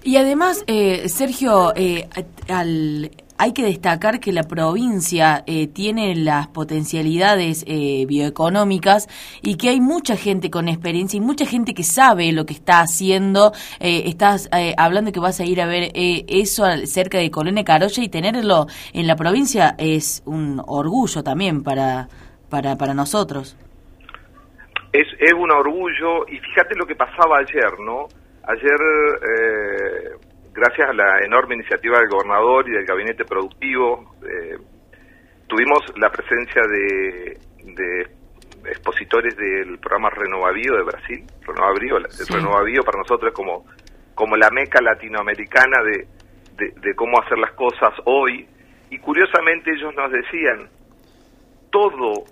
Y 0.03 0.17
además, 0.17 0.65
eh, 0.67 1.09
Sergio, 1.09 1.73
eh, 1.77 2.05
al- 2.49 3.11
hay 3.41 3.55
que 3.55 3.63
destacar 3.63 4.21
que 4.21 4.33
la 4.33 4.43
provincia 4.43 5.43
eh, 5.47 5.67
tiene 5.67 6.15
las 6.15 6.49
potencialidades 6.49 7.65
eh, 7.67 8.05
bioeconómicas 8.07 9.09
y 9.41 9.57
que 9.57 9.71
hay 9.71 9.81
mucha 9.81 10.15
gente 10.15 10.51
con 10.51 10.69
experiencia 10.69 11.17
y 11.17 11.21
mucha 11.23 11.47
gente 11.47 11.73
que 11.73 11.83
sabe 11.83 12.33
lo 12.33 12.45
que 12.45 12.53
está 12.53 12.81
haciendo. 12.81 13.53
Eh, 13.81 14.03
estás 14.05 14.51
eh, 14.53 14.75
hablando 14.77 15.11
que 15.11 15.21
vas 15.21 15.41
a 15.41 15.45
ir 15.45 15.63
a 15.63 15.67
ver 15.67 15.85
eh, 15.95 16.27
eso 16.29 16.65
cerca 16.85 17.17
de 17.17 17.31
Colonia 17.31 17.65
Carolla 17.65 18.03
y 18.03 18.11
tenerlo 18.11 18.67
en 18.93 19.07
la 19.07 19.17
provincia 19.17 19.75
es 19.79 20.23
un 20.27 20.61
orgullo 20.67 21.23
también 21.23 21.63
para, 21.63 22.09
para, 22.51 22.77
para 22.77 22.93
nosotros. 22.93 23.57
Es, 24.93 25.07
es 25.19 25.33
un 25.33 25.51
orgullo, 25.51 26.29
y 26.29 26.39
fíjate 26.41 26.75
lo 26.77 26.85
que 26.85 26.95
pasaba 26.95 27.39
ayer, 27.39 27.79
¿no? 27.81 28.07
Ayer, 28.43 28.81
eh, 29.23 30.30
gracias 30.61 30.91
a 30.91 30.93
la 30.93 31.25
enorme 31.25 31.55
iniciativa 31.55 31.99
del 31.99 32.09
gobernador 32.09 32.69
y 32.69 32.73
del 32.73 32.85
gabinete 32.85 33.25
productivo, 33.25 34.15
eh, 34.23 34.59
tuvimos 35.47 35.81
la 35.97 36.11
presencia 36.11 36.61
de, 36.63 37.39
de 37.65 38.03
expositores 38.69 39.35
del 39.37 39.79
programa 39.79 40.11
Renovavío 40.11 40.77
de 40.77 40.83
Brasil. 40.83 41.25
Renovavío, 41.47 41.99
Renovavío 42.29 42.83
para 42.83 42.99
nosotros 42.99 43.33
es 43.33 43.35
como, 43.35 43.65
como 44.15 44.37
la 44.37 44.51
meca 44.51 44.83
latinoamericana 44.83 45.83
de, 45.83 46.07
de, 46.79 46.95
cómo 46.95 47.19
hacer 47.21 47.39
las 47.39 47.53
cosas 47.53 47.95
hoy. 48.05 48.47
Y 48.91 48.99
curiosamente 48.99 49.71
ellos 49.71 49.95
nos 49.97 50.13
decían, 50.13 50.69
todo, 51.71 52.25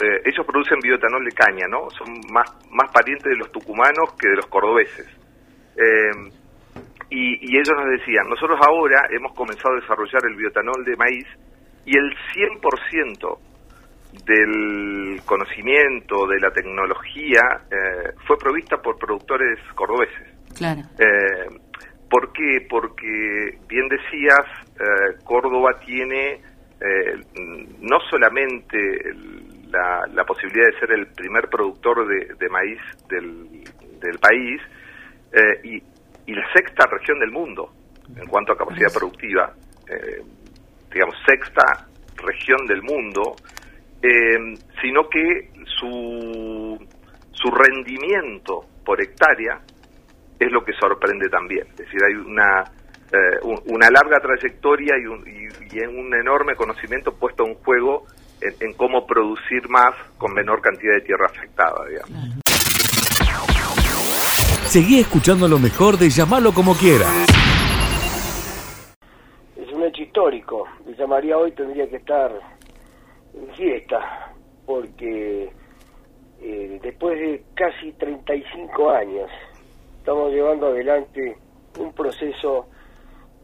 eh, 0.00 0.22
ellos 0.24 0.46
producen 0.46 0.78
bioetanol 0.80 1.22
de 1.22 1.32
caña, 1.32 1.66
¿no? 1.68 1.90
Son 1.90 2.08
más, 2.32 2.48
más 2.70 2.90
parientes 2.92 3.28
de 3.30 3.36
los 3.36 3.52
tucumanos 3.52 4.14
que 4.18 4.28
de 4.28 4.36
los 4.36 4.46
cordobeses. 4.46 5.06
Eh, 5.76 6.43
y, 7.14 7.56
ellos 7.56 7.74
nos 7.76 7.90
decían, 7.90 8.28
nosotros 8.28 8.58
ahora 8.66 9.06
hemos 9.10 9.32
comenzado 9.34 9.74
a 9.74 9.80
desarrollar 9.80 10.22
el 10.28 10.36
bioetanol 10.36 10.84
de 10.84 10.96
maíz 10.96 11.26
y 11.86 11.96
el 11.96 12.12
100% 12.34 13.38
del 14.26 15.20
conocimiento, 15.24 16.26
de 16.26 16.40
la 16.40 16.50
tecnología, 16.50 17.40
eh, 17.70 18.12
fue 18.26 18.36
provista 18.36 18.78
por 18.78 18.98
productores 18.98 19.58
cordobeses. 19.74 20.28
Claro. 20.56 20.82
Eh, 20.98 21.48
¿Por 22.10 22.32
qué? 22.32 22.66
Porque, 22.68 23.58
bien 23.68 23.88
decías, 23.88 24.46
eh, 24.74 25.16
Córdoba 25.24 25.78
tiene 25.84 26.40
no 27.80 27.98
solamente 28.10 28.76
la, 29.70 30.24
posibilidad 30.26 30.66
de 30.66 30.80
ser 30.80 30.92
el 30.92 31.06
primer 31.06 31.48
productor 31.48 32.06
de, 32.06 32.48
maíz 32.50 32.78
del, 33.08 33.64
del 34.00 34.18
país, 34.18 34.60
y, 35.62 35.82
y 36.26 36.34
la 36.34 36.46
sexta 36.52 36.86
región 36.86 37.18
del 37.18 37.30
mundo 37.30 37.72
en 38.16 38.26
cuanto 38.26 38.52
a 38.52 38.56
capacidad 38.56 38.92
productiva, 38.92 39.52
eh, 39.88 40.22
digamos, 40.92 41.16
sexta 41.26 41.86
región 42.16 42.66
del 42.66 42.82
mundo, 42.82 43.36
eh, 44.02 44.54
sino 44.80 45.08
que 45.08 45.50
su, 45.64 46.78
su 47.32 47.50
rendimiento 47.50 48.66
por 48.84 49.00
hectárea 49.02 49.60
es 50.38 50.52
lo 50.52 50.64
que 50.64 50.72
sorprende 50.74 51.28
también. 51.28 51.66
Es 51.70 51.76
decir, 51.76 52.00
hay 52.04 52.14
una, 52.14 52.62
eh, 53.12 53.38
una 53.66 53.88
larga 53.90 54.20
trayectoria 54.20 54.94
y 54.98 55.06
un, 55.06 55.24
y, 55.26 55.44
un 55.86 56.14
enorme 56.14 56.54
conocimiento 56.54 57.12
puesto 57.16 57.44
en 57.46 57.54
juego 57.54 58.06
en, 58.40 58.74
cómo 58.74 59.06
producir 59.06 59.68
más 59.68 59.94
con 60.18 60.32
menor 60.34 60.60
cantidad 60.60 60.94
de 60.94 61.00
tierra 61.00 61.26
afectada. 61.26 61.86
Digamos. 61.88 62.43
Seguí 64.66 64.98
escuchando 64.98 65.46
lo 65.46 65.58
mejor 65.58 65.98
de 65.98 66.08
Llamarlo 66.10 66.52
como 66.52 66.74
quiera. 66.74 67.06
Es 69.56 69.72
un 69.72 69.84
hecho 69.84 70.02
histórico. 70.02 70.66
Villa 70.84 71.06
María 71.06 71.38
hoy 71.38 71.52
tendría 71.52 71.88
que 71.88 71.96
estar 71.96 72.32
en 73.34 73.54
fiesta, 73.54 74.32
porque 74.66 75.52
eh, 76.40 76.80
después 76.82 77.18
de 77.20 77.44
casi 77.54 77.92
35 77.92 78.90
años 78.90 79.30
estamos 79.98 80.32
llevando 80.32 80.68
adelante 80.68 81.36
un 81.78 81.92
proceso 81.92 82.66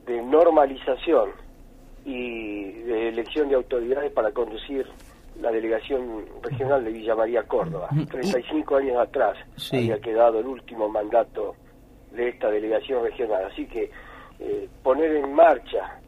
de 0.07 0.21
normalización 0.23 1.31
y 2.05 2.73
de 2.73 3.09
elección 3.11 3.49
de 3.50 3.55
autoridades 3.55 4.11
para 4.12 4.33
conducir 4.33 4.87
la 5.40 5.50
delegación 5.50 6.26
regional 6.42 6.85
de 6.85 6.92
Villa 6.92 7.14
María 7.14 7.42
Córdoba. 7.44 7.88
35 8.11 8.76
años 8.76 8.97
atrás 8.99 9.37
había 9.73 9.99
quedado 10.00 10.40
el 10.40 10.47
último 10.47 10.88
mandato 10.88 11.54
de 12.12 12.28
esta 12.28 12.50
delegación 12.50 13.02
regional. 13.04 13.47
Así 13.50 13.66
que 13.66 13.90
eh, 14.38 14.68
poner 14.82 15.16
en 15.16 15.32
marcha, 15.35 16.00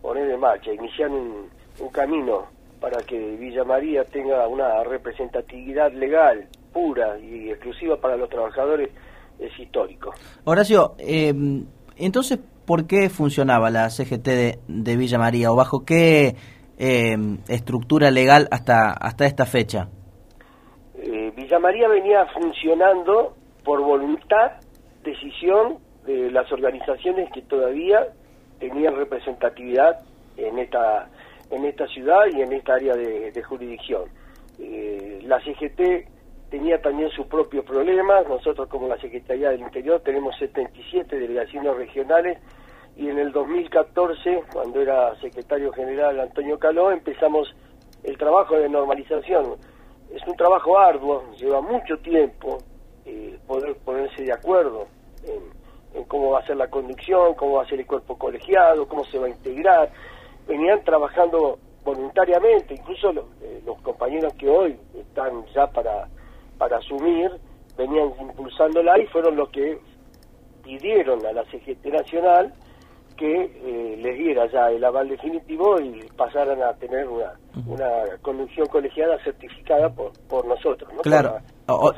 poner 0.00 0.30
en 0.30 0.40
marcha, 0.40 0.72
iniciar 0.72 1.10
un, 1.10 1.48
camino 1.92 2.46
para 2.78 2.98
que 3.02 3.18
Villa 3.36 3.64
María 3.64 4.04
tenga 4.04 4.46
una 4.46 4.84
representatividad 4.84 5.92
legal 5.92 6.46
pura 6.72 7.18
y 7.18 7.50
exclusiva 7.50 7.96
para 7.96 8.16
los 8.16 8.28
trabajadores 8.28 8.90
es 9.38 9.58
histórico. 9.58 10.12
Horacio, 10.44 10.94
eh, 10.98 11.32
entonces, 11.96 12.38
¿por 12.66 12.86
qué 12.86 13.08
funcionaba 13.08 13.70
la 13.70 13.88
CGT 13.88 14.24
de, 14.24 14.58
de 14.68 14.96
Villa 14.96 15.18
María 15.18 15.50
o 15.50 15.56
bajo 15.56 15.84
qué 15.86 16.36
eh, 16.80 17.14
estructura 17.48 18.10
legal 18.10 18.48
hasta, 18.50 18.92
hasta 18.92 19.26
esta 19.26 19.44
fecha? 19.44 19.88
Eh, 20.94 21.30
Villa 21.36 21.58
María 21.58 21.88
venía 21.88 22.24
funcionando 22.32 23.36
por 23.62 23.82
voluntad, 23.82 24.52
decisión 25.04 25.78
de 26.06 26.30
las 26.30 26.50
organizaciones 26.50 27.30
que 27.32 27.42
todavía 27.42 28.08
tenían 28.58 28.96
representatividad 28.96 30.00
en 30.38 30.58
esta, 30.58 31.10
en 31.50 31.66
esta 31.66 31.86
ciudad 31.88 32.22
y 32.32 32.40
en 32.40 32.52
esta 32.54 32.74
área 32.74 32.94
de, 32.94 33.42
jurisdicción. 33.42 34.04
Eh, 34.58 35.20
la 35.24 35.38
CGT 35.40 36.08
tenía 36.50 36.80
también 36.80 37.10
sus 37.10 37.26
propios 37.26 37.64
problemas, 37.66 38.26
nosotros 38.26 38.68
como 38.68 38.88
la 38.88 38.98
Secretaría 38.98 39.50
del 39.50 39.60
Interior 39.60 40.00
tenemos 40.00 40.34
77 40.38 41.14
delegaciones 41.18 41.76
regionales 41.76 42.38
y 42.96 43.08
en 43.08 43.18
el 43.18 43.32
2014, 43.32 44.44
cuando 44.52 44.80
era 44.80 45.18
secretario 45.20 45.72
general 45.72 46.20
Antonio 46.20 46.58
Caló, 46.58 46.90
empezamos 46.90 47.54
el 48.02 48.16
trabajo 48.18 48.56
de 48.56 48.68
normalización. 48.68 49.56
Es 50.12 50.26
un 50.26 50.36
trabajo 50.36 50.78
arduo, 50.78 51.24
lleva 51.36 51.60
mucho 51.60 51.96
tiempo 51.98 52.58
eh, 53.04 53.38
poder 53.46 53.76
ponerse 53.76 54.24
de 54.24 54.32
acuerdo 54.32 54.86
en, 55.24 55.60
cómo 56.04 56.30
va 56.30 56.40
a 56.40 56.46
ser 56.46 56.56
la 56.56 56.68
conducción, 56.68 57.34
cómo 57.34 57.54
va 57.54 57.62
a 57.62 57.68
ser 57.68 57.80
el 57.80 57.86
cuerpo 57.86 58.18
colegiado, 58.18 58.86
cómo 58.88 59.04
se 59.04 59.18
va 59.18 59.26
a 59.26 59.30
integrar. 59.30 59.90
Venían 60.46 60.82
trabajando 60.84 61.58
voluntariamente, 61.84 62.74
incluso 62.74 63.10
eh, 63.42 63.62
los 63.64 63.80
compañeros 63.82 64.34
que 64.34 64.48
hoy 64.48 64.76
están 64.94 65.44
ya 65.54 65.66
para, 65.68 66.08
para 66.58 66.78
asumir, 66.78 67.30
venían 67.76 68.12
impulsándola 68.20 68.98
y 68.98 69.06
fueron 69.06 69.36
los 69.36 69.48
que 69.50 69.78
pidieron 70.62 71.24
a 71.24 71.32
la 71.32 71.44
CGT 71.44 71.86
Nacional 71.86 72.52
que 73.20 73.42
eh, 73.44 73.96
les 73.98 74.16
diera 74.16 74.50
ya 74.50 74.70
el 74.70 74.82
aval 74.82 75.06
definitivo 75.10 75.78
y 75.78 76.00
pasaran 76.16 76.62
a 76.62 76.72
tener 76.72 77.06
una, 77.06 77.34
una 77.66 78.16
conducción 78.22 78.66
colegiada 78.68 79.22
certificada 79.22 79.90
por, 79.90 80.12
por 80.26 80.46
nosotros. 80.46 80.90
Claro, 81.02 81.36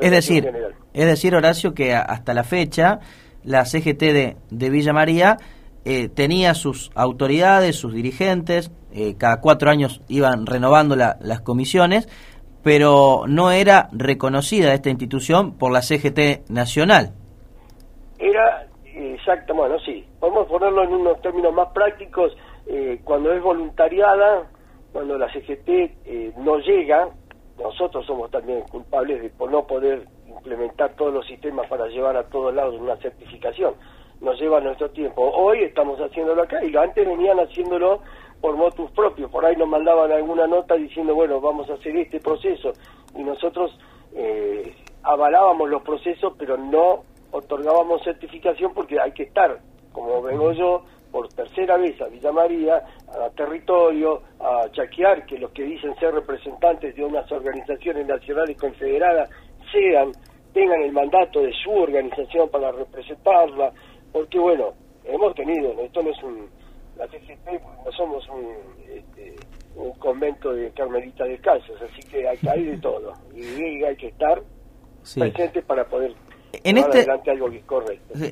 es 0.00 0.10
decir, 0.10 0.50
es 0.92 1.06
decir, 1.06 1.36
Horacio, 1.36 1.74
que 1.74 1.94
hasta 1.94 2.34
la 2.34 2.42
fecha 2.42 2.98
la 3.44 3.64
CGT 3.64 4.00
de, 4.00 4.36
de 4.50 4.70
Villa 4.70 4.92
María 4.92 5.36
eh, 5.84 6.08
tenía 6.08 6.54
sus 6.54 6.90
autoridades, 6.96 7.76
sus 7.76 7.94
dirigentes, 7.94 8.72
eh, 8.92 9.14
cada 9.16 9.40
cuatro 9.40 9.70
años 9.70 10.00
iban 10.08 10.44
renovando 10.46 10.96
las 10.96 11.40
comisiones, 11.42 12.08
pero 12.64 13.26
no 13.28 13.52
era 13.52 13.88
reconocida 13.92 14.74
esta 14.74 14.90
institución 14.90 15.56
por 15.56 15.70
la 15.70 15.82
CGT 15.82 16.50
nacional. 16.50 17.12
Era 18.18 18.51
exacto, 19.22 19.54
bueno, 19.54 19.78
sí, 19.78 20.04
podemos 20.18 20.48
ponerlo 20.48 20.82
en 20.82 20.94
unos 20.94 21.20
términos 21.22 21.54
más 21.54 21.68
prácticos, 21.68 22.36
eh, 22.66 23.00
cuando 23.04 23.32
es 23.32 23.40
voluntariada, 23.40 24.50
cuando 24.92 25.16
la 25.16 25.32
CGT 25.32 25.68
eh, 25.68 26.32
no 26.38 26.58
llega, 26.58 27.08
nosotros 27.56 28.04
somos 28.04 28.30
también 28.32 28.62
culpables 28.62 29.22
de 29.22 29.30
por 29.30 29.50
no 29.50 29.64
poder 29.64 30.08
implementar 30.26 30.96
todos 30.96 31.14
los 31.14 31.26
sistemas 31.26 31.68
para 31.68 31.86
llevar 31.86 32.16
a 32.16 32.24
todos 32.24 32.52
lados 32.52 32.74
una 32.80 32.96
certificación. 32.96 33.74
Nos 34.20 34.40
lleva 34.40 34.60
nuestro 34.60 34.90
tiempo. 34.90 35.22
Hoy 35.22 35.62
estamos 35.62 36.00
haciéndolo 36.00 36.42
acá 36.42 36.64
y 36.64 36.76
antes 36.76 37.06
venían 37.06 37.38
haciéndolo 37.38 38.00
por 38.40 38.56
motus 38.56 38.90
propios. 38.90 39.30
Por 39.30 39.44
ahí 39.44 39.54
nos 39.56 39.68
mandaban 39.68 40.10
alguna 40.10 40.46
nota 40.48 40.74
diciendo, 40.74 41.14
bueno, 41.14 41.40
vamos 41.40 41.70
a 41.70 41.74
hacer 41.74 41.96
este 41.96 42.20
proceso. 42.20 42.72
Y 43.16 43.22
nosotros 43.22 43.78
eh, 44.14 44.74
avalábamos 45.02 45.68
los 45.70 45.82
procesos, 45.82 46.34
pero 46.38 46.56
no 46.56 47.04
otorgábamos 47.32 48.02
certificación 48.04 48.72
porque 48.72 49.00
hay 49.00 49.12
que 49.12 49.24
estar, 49.24 49.58
como 49.92 50.22
vengo 50.22 50.52
yo, 50.52 50.84
por 51.10 51.28
tercera 51.28 51.76
vez 51.76 52.00
a 52.00 52.06
Villa 52.06 52.32
María, 52.32 52.82
a 53.08 53.28
territorio, 53.30 54.22
a 54.40 54.70
chaquear 54.72 55.26
que 55.26 55.38
los 55.38 55.50
que 55.50 55.64
dicen 55.64 55.94
ser 55.96 56.14
representantes 56.14 56.94
de 56.96 57.04
unas 57.04 57.30
organizaciones 57.30 58.06
nacionales 58.06 58.56
confederadas 58.58 59.28
sean, 59.70 60.12
tengan 60.54 60.82
el 60.82 60.92
mandato 60.92 61.42
de 61.42 61.52
su 61.52 61.70
organización 61.70 62.48
para 62.48 62.72
representarla, 62.72 63.72
porque 64.10 64.38
bueno, 64.38 64.72
hemos 65.04 65.34
tenido, 65.34 65.72
esto 65.80 66.02
no 66.02 66.10
es 66.10 66.22
un, 66.22 66.48
la 66.96 67.06
CGT 67.08 67.62
no 67.84 67.92
somos 67.92 68.26
un, 68.28 68.56
este, 68.88 69.36
un 69.76 69.92
convento 69.92 70.52
de 70.52 70.70
carmelitas 70.72 71.28
descalzos, 71.28 71.80
así 71.82 72.02
que 72.08 72.26
hay, 72.26 72.38
hay 72.48 72.64
de 72.64 72.78
todo, 72.78 73.12
y 73.34 73.84
hay 73.84 73.96
que 73.96 74.08
estar 74.08 74.42
presente 75.14 75.62
para 75.62 75.84
poder 75.84 76.14
en 76.52 76.76
este, 76.76 77.06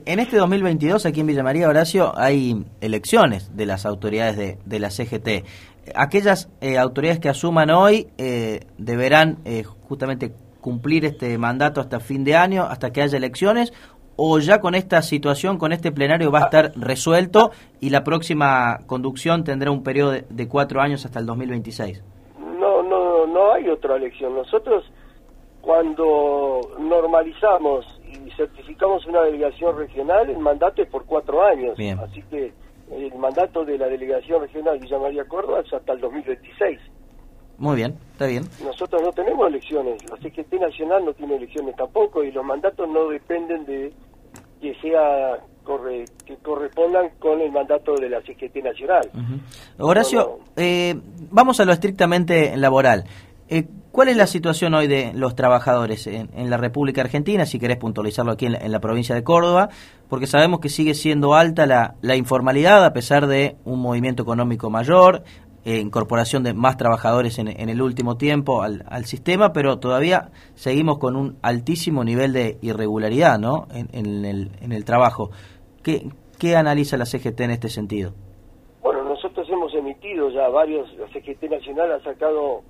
en 0.05 0.19
este 0.19 0.37
2022 0.37 1.07
aquí 1.07 1.21
en 1.21 1.27
Villa 1.27 1.43
María, 1.43 1.69
Horacio, 1.69 2.12
hay 2.17 2.65
elecciones 2.81 3.57
de 3.57 3.67
las 3.67 3.87
autoridades 3.87 4.37
de, 4.37 4.59
de 4.65 4.79
la 4.79 4.91
CGT. 4.91 5.47
Aquellas 5.95 6.50
eh, 6.61 6.79
autoridades 6.79 7.21
que 7.21 7.29
asuman 7.29 7.71
hoy 7.71 8.09
eh, 8.19 8.61
deberán 8.77 9.39
eh, 9.45 9.65
justamente 9.65 10.33
cumplir 10.61 11.05
este 11.07 11.37
mandato 11.39 11.81
hasta 11.81 12.00
fin 12.00 12.23
de 12.25 12.37
año, 12.37 12.65
hasta 12.65 12.93
que 12.93 13.03
haya 13.03 13.17
elecciones, 13.17 13.73
o 14.17 14.39
ya 14.39 14.61
con 14.61 14.75
esta 14.75 15.00
situación, 15.00 15.57
con 15.57 15.73
este 15.73 15.91
plenario 15.91 16.31
va 16.31 16.41
a 16.41 16.45
estar 16.45 16.73
resuelto 16.77 17.53
y 17.81 17.89
la 17.89 18.05
próxima 18.05 18.81
conducción 18.87 19.45
tendrá 19.45 19.71
un 19.71 19.83
periodo 19.83 20.12
de, 20.12 20.49
cuatro 20.49 20.83
años 20.83 21.07
hasta 21.07 21.21
el 21.21 21.27
2026. 21.27 22.03
No, 22.59 22.83
no, 22.83 23.27
no 23.27 23.53
hay 23.55 23.67
otra 23.71 23.97
elección. 23.97 24.35
Nosotros 24.35 24.85
cuando 25.62 26.61
normalizamos 26.79 28.00
y 28.12 28.31
certificamos 28.37 29.07
una 29.07 29.23
delegación 29.23 29.76
regional, 29.76 30.29
el 30.31 30.38
mandato 30.38 30.83
es 30.83 30.88
por 30.88 31.05
cuatro 31.05 31.45
años. 31.45 31.76
Así 32.02 32.23
que 32.31 32.52
el 32.90 33.14
mandato 33.17 33.64
de 33.64 33.79
la 33.79 33.87
delegación 33.87 34.43
regional 34.43 34.79
Villa 34.79 34.99
María 34.99 35.25
Córdoba 35.25 35.61
es 35.64 35.73
hasta 35.73 35.93
el 35.93 36.00
2026. 36.00 36.79
Muy 37.59 37.76
bien, 37.76 37.95
está 38.12 38.26
bien. 38.26 38.45
Nosotros 38.64 39.02
no 39.02 39.12
tenemos 39.12 39.47
elecciones, 39.47 40.02
la 40.09 40.17
CGT 40.17 40.55
Nacional 40.55 41.05
no 41.05 41.12
tiene 41.12 41.37
elecciones 41.37 41.76
tampoco 41.76 42.25
y 42.25 42.33
los 42.33 42.45
mandatos 42.45 42.88
no 42.88 43.09
dependen 43.09 43.67
de 43.67 43.93
que 44.61 44.75
sea 44.81 45.38
que 46.26 46.37
correspondan 46.38 47.11
con 47.19 47.40
el 47.40 47.52
mandato 47.52 47.95
de 47.95 48.09
la 48.09 48.21
CGT 48.23 48.57
Nacional. 48.64 49.09
Horacio, 49.79 50.40
eh, 50.57 50.95
vamos 51.31 51.61
a 51.61 51.64
lo 51.64 51.73
estrictamente 51.73 52.57
laboral. 52.57 53.05
Eh, 53.49 53.64
¿Cuál 53.93 54.09
es 54.09 54.17
la 54.17 54.29
situación 54.29 54.75
hoy 54.75 54.87
de 54.87 55.13
los 55.15 55.35
trabajadores 55.35 56.07
en, 56.07 56.29
la 56.49 56.57
República 56.57 57.01
Argentina, 57.01 57.45
si 57.45 57.59
querés 57.59 57.77
puntualizarlo 57.77 58.31
aquí 58.31 58.47
en 58.47 58.71
la, 58.71 58.81
provincia 58.81 59.17
de 59.17 59.25
Córdoba? 59.25 59.69
Porque 60.09 60.29
sabemos 60.29 60.61
que 60.61 60.69
sigue 60.69 60.95
siendo 60.95 61.35
alta 61.35 61.67
la, 61.67 62.17
informalidad 62.17 62.85
a 62.85 62.93
pesar 62.93 63.27
de 63.27 63.57
un 63.65 63.81
movimiento 63.81 64.23
económico 64.23 64.71
mayor, 64.71 65.25
eh, 65.65 65.79
incorporación 65.79 66.45
de 66.45 66.55
más 66.55 66.77
trabajadores 66.77 67.41
en, 67.41 67.49
el 67.49 67.83
último 67.83 68.17
tiempo 68.17 68.63
al, 68.63 69.05
sistema, 69.07 69.53
pero 69.53 69.81
todavía 69.81 70.31
seguimos 70.55 70.99
con 70.99 71.17
un 71.17 71.39
altísimo 71.43 72.05
nivel 72.05 72.33
de 72.33 72.59
irregularidad 72.63 73.41
¿no? 73.41 73.67
en, 73.73 74.25
el, 74.25 74.85
trabajo. 74.85 75.31
¿Qué, 75.83 76.07
¿Qué 76.39 76.55
analiza 76.55 76.97
la 76.97 77.07
CGT 77.07 77.41
en 77.41 77.51
este 77.51 77.69
sentido? 77.69 78.13
Bueno, 78.83 79.03
nosotros 79.03 79.49
hemos 79.51 79.75
emitido 79.75 80.31
ya 80.31 80.49
varios, 80.49 80.89
la 80.97 81.09
CGT 81.09 81.51
Nacional 81.51 81.91
ha 81.91 82.05
sacado 82.05 82.63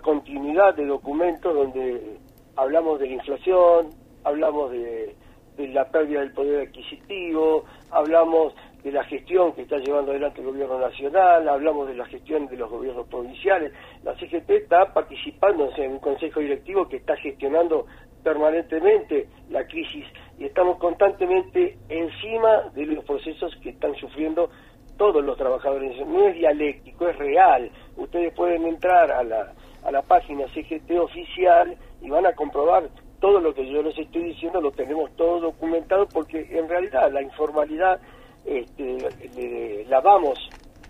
continuidad 0.00 0.74
de 0.74 0.86
documentos 0.86 1.54
donde 1.54 2.18
hablamos 2.56 2.98
de 2.98 3.06
la 3.06 3.12
inflación, 3.14 3.90
hablamos 4.24 4.70
de, 4.72 5.14
de 5.56 5.68
la 5.68 5.84
pérdida 5.90 6.20
del 6.20 6.32
poder 6.32 6.68
adquisitivo, 6.68 7.64
hablamos 7.90 8.54
de 8.82 8.92
la 8.92 9.04
gestión 9.04 9.52
que 9.52 9.62
está 9.62 9.76
llevando 9.78 10.12
adelante 10.12 10.40
el 10.40 10.46
gobierno 10.46 10.78
nacional, 10.78 11.48
hablamos 11.48 11.88
de 11.88 11.94
la 11.94 12.06
gestión 12.06 12.46
de 12.46 12.56
los 12.56 12.70
gobiernos 12.70 13.08
provinciales. 13.08 13.72
La 14.04 14.14
CGT 14.14 14.50
está 14.50 14.92
participando 14.92 15.70
en 15.76 15.92
un 15.92 15.98
consejo 15.98 16.40
directivo 16.40 16.88
que 16.88 16.98
está 16.98 17.16
gestionando 17.16 17.86
permanentemente 18.22 19.28
la 19.50 19.66
crisis 19.66 20.04
y 20.38 20.44
estamos 20.44 20.78
constantemente 20.78 21.76
encima 21.88 22.70
de 22.74 22.86
los 22.86 23.04
procesos 23.04 23.54
que 23.62 23.70
están 23.70 23.94
sufriendo 23.96 24.50
todos 24.96 25.24
los 25.24 25.36
trabajadores. 25.36 25.96
No 26.06 26.28
es 26.28 26.34
dialéctico, 26.34 27.08
es 27.08 27.16
real. 27.16 27.70
Ustedes 27.96 28.32
pueden 28.34 28.66
entrar 28.66 29.10
a 29.10 29.22
la, 29.22 29.52
a 29.88 29.90
la 29.90 30.02
página 30.02 30.46
CGT 30.48 30.90
oficial 31.00 31.74
y 32.02 32.10
van 32.10 32.26
a 32.26 32.34
comprobar 32.34 32.88
todo 33.20 33.40
lo 33.40 33.54
que 33.54 33.66
yo 33.66 33.82
les 33.82 33.96
estoy 33.98 34.22
diciendo, 34.22 34.60
lo 34.60 34.70
tenemos 34.70 35.10
todo 35.16 35.40
documentado 35.40 36.06
porque 36.06 36.46
en 36.50 36.68
realidad 36.68 37.10
la 37.10 37.22
informalidad 37.22 37.98
este, 38.44 39.84
la 39.86 40.00
vamos 40.00 40.38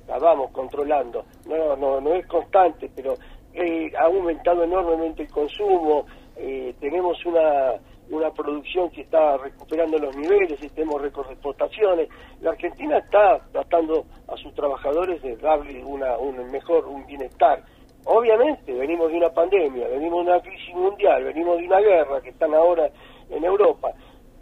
la 0.07 0.19
vamos 0.19 0.51
controlando. 0.53 1.25
No, 1.47 1.77
no, 1.77 2.01
no 2.01 2.15
es 2.15 2.27
constante, 2.27 2.91
pero 2.95 3.15
eh, 3.53 3.93
ha 3.97 4.07
aumentado 4.07 4.65
enormemente 4.65 5.23
el 5.23 5.31
consumo, 5.31 6.07
eh, 6.37 6.75
tenemos 6.81 7.25
una 7.27 7.75
una 8.11 8.31
producción 8.31 8.91
que 8.91 9.03
está 9.03 9.37
recuperando 9.37 9.99
los 9.99 10.17
niveles, 10.17 10.59
tenemos 10.75 11.01
récords 11.01 11.29
de 11.29 11.35
exportaciones. 11.35 12.09
La 12.41 12.51
Argentina 12.51 12.99
está 12.99 13.41
tratando 13.53 14.07
a 14.29 14.37
sus 14.37 14.55
trabajadores 14.55 15.21
de 15.23 15.37
darle 15.37 15.85
una, 15.85 16.17
un 16.17 16.51
mejor, 16.51 16.87
un 16.87 17.07
bienestar. 17.07 17.63
Obviamente, 18.05 18.73
venimos 18.73 19.11
de 19.11 19.19
una 19.19 19.31
pandemia, 19.31 19.89
venimos 19.89 20.25
de 20.25 20.33
una 20.33 20.41
crisis 20.41 20.75
mundial, 20.75 21.25
venimos 21.25 21.59
de 21.59 21.67
una 21.67 21.81
guerra 21.81 22.21
que 22.21 22.31
están 22.31 22.55
ahora 22.55 22.91
en 23.29 23.45
Europa. 23.45 23.93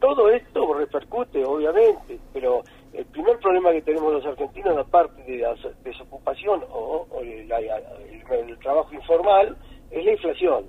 Todo 0.00 0.30
esto 0.30 0.74
repercute, 0.74 1.44
obviamente, 1.44 2.18
pero 2.32 2.62
el 2.92 3.04
primer 3.06 3.38
problema 3.38 3.72
que 3.72 3.82
tenemos 3.82 4.12
los 4.12 4.26
argentinos, 4.26 4.76
aparte 4.76 5.22
de 5.22 5.38
la 5.38 5.54
desocupación 5.82 6.62
o, 6.70 7.06
el, 7.20 7.50
el 7.50 8.58
trabajo 8.58 8.94
informal, 8.94 9.56
es 9.90 10.04
la 10.04 10.12
inflación. 10.12 10.66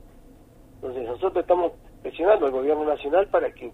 Entonces 0.76 1.04
nosotros 1.04 1.42
estamos 1.42 1.74
presionando 2.02 2.46
al 2.46 2.52
gobierno 2.52 2.86
nacional 2.86 3.28
para 3.28 3.52
que 3.52 3.72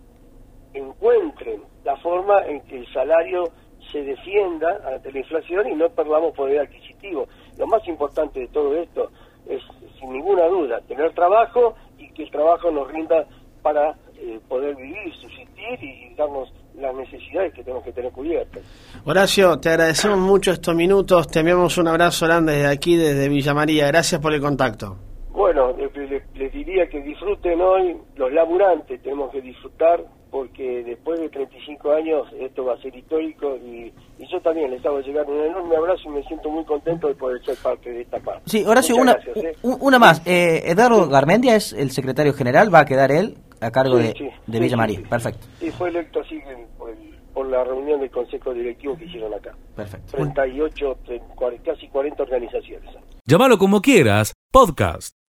encuentren 0.74 1.62
la 1.84 1.96
forma 1.98 2.46
en 2.46 2.62
que 2.62 2.78
el 2.78 2.94
salario 2.94 3.52
se 3.92 4.04
defienda 4.04 4.80
ante 4.94 5.12
la 5.12 5.20
inflación 5.20 5.68
y 5.68 5.76
no 5.76 5.90
perdamos 5.90 6.34
poder 6.36 6.62
adquisitivo. 6.62 7.28
Lo 7.58 7.68
más 7.68 7.88
importante 7.88 8.40
de 8.40 8.48
todo 8.48 8.76
esto 8.76 9.10
es, 9.48 9.62
sin 10.00 10.14
ninguna 10.14 10.48
duda, 10.48 10.82
tener 10.88 11.14
trabajo 11.14 11.76
y 11.98 12.10
que 12.14 12.24
el 12.24 12.32
trabajo 12.32 12.72
nos 12.72 12.92
rinda 12.92 13.26
para 13.62 13.96
eh, 14.18 14.40
poder 14.48 14.76
vivir, 14.76 15.14
subsistir 15.16 15.84
y, 15.84 16.14
darnos 16.16 16.54
las 16.76 16.94
necesidades 16.96 17.54
que 17.54 17.64
tenemos 17.64 17.84
que 17.84 17.92
tener 17.92 18.12
cubiertas. 18.12 18.62
Horacio, 19.06 19.60
te 19.60 19.70
agradecemos 19.70 20.20
mucho 20.20 20.52
estos 20.52 20.76
minutos, 20.76 21.28
te 21.28 21.40
enviamos 21.40 21.78
un 21.78 21.88
abrazo 21.88 22.26
grande 22.26 22.54
desde 22.54 22.68
aquí, 22.68 22.96
desde 22.96 23.30
Villa 23.30 23.54
María. 23.54 23.88
Gracias 23.88 24.22
por 24.22 24.34
el 24.34 24.42
contacto. 24.42 24.98
Bueno, 25.32 25.76
les, 26.36 26.54
diría 26.54 26.88
que 26.88 27.02
disfruten 27.02 27.60
hoy, 27.60 27.98
los 28.16 28.32
laburantes 28.32 29.02
tenemos 29.02 29.32
que 29.32 29.42
disfrutar 29.42 30.04
porque 30.34 30.84
después 30.84 31.20
de 31.20 31.30
35 31.30 31.92
años 31.94 32.28
esto 32.40 32.66
va 32.66 32.74
a 32.74 32.82
ser 32.82 32.96
histórico 32.96 33.56
y, 33.56 33.94
yo 34.32 34.42
también 34.42 34.72
les 34.72 34.84
hago 34.84 35.00
llegar 35.02 35.30
un 35.30 35.40
enorme 35.40 35.76
abrazo 35.76 36.02
y 36.06 36.10
me 36.10 36.24
siento 36.24 36.50
muy 36.50 36.66
contento 36.66 37.08
de 37.08 37.14
poder 37.14 37.46
ser 37.46 37.56
parte 37.58 37.92
de 37.92 38.02
esta 38.02 38.20
parte. 38.20 38.42
Sí, 38.46 38.64
Horacio, 38.66 38.96
una, 38.96 39.12
¿eh? 39.12 39.56
una 39.62 40.00
más. 40.00 40.26
Eh, 40.26 40.64
Eduardo 40.66 41.08
Garmendia 41.08 41.56
es 41.56 41.72
el 41.74 41.92
secretario 41.92 42.34
general, 42.34 42.74
va 42.74 42.80
a 42.80 42.86
quedar 42.86 43.12
él 43.12 43.36
a 43.62 43.70
cargo 43.70 43.98
de, 43.98 44.32
Villa 44.48 44.76
María. 44.76 45.02
Perfecto. 45.08 45.46
Y 45.62 45.70
fue 45.70 45.90
electo 45.90 46.22
así 46.22 46.42
por, 46.80 46.96
por, 47.32 47.46
la 47.48 47.64
reunión 47.64 48.00
del 48.00 48.10
Consejo 48.10 48.56
Directivo 48.56 48.98
que 48.98 49.06
hicieron 49.06 49.36
acá. 49.36 49.54
Perfecto. 49.76 50.18
38, 50.18 50.98
casi 51.64 51.88
40 51.90 52.24
organizaciones. 52.24 52.90
Llámalo 53.26 53.60
como 53.60 53.82
quieras, 53.82 54.34
podcast. 54.52 55.14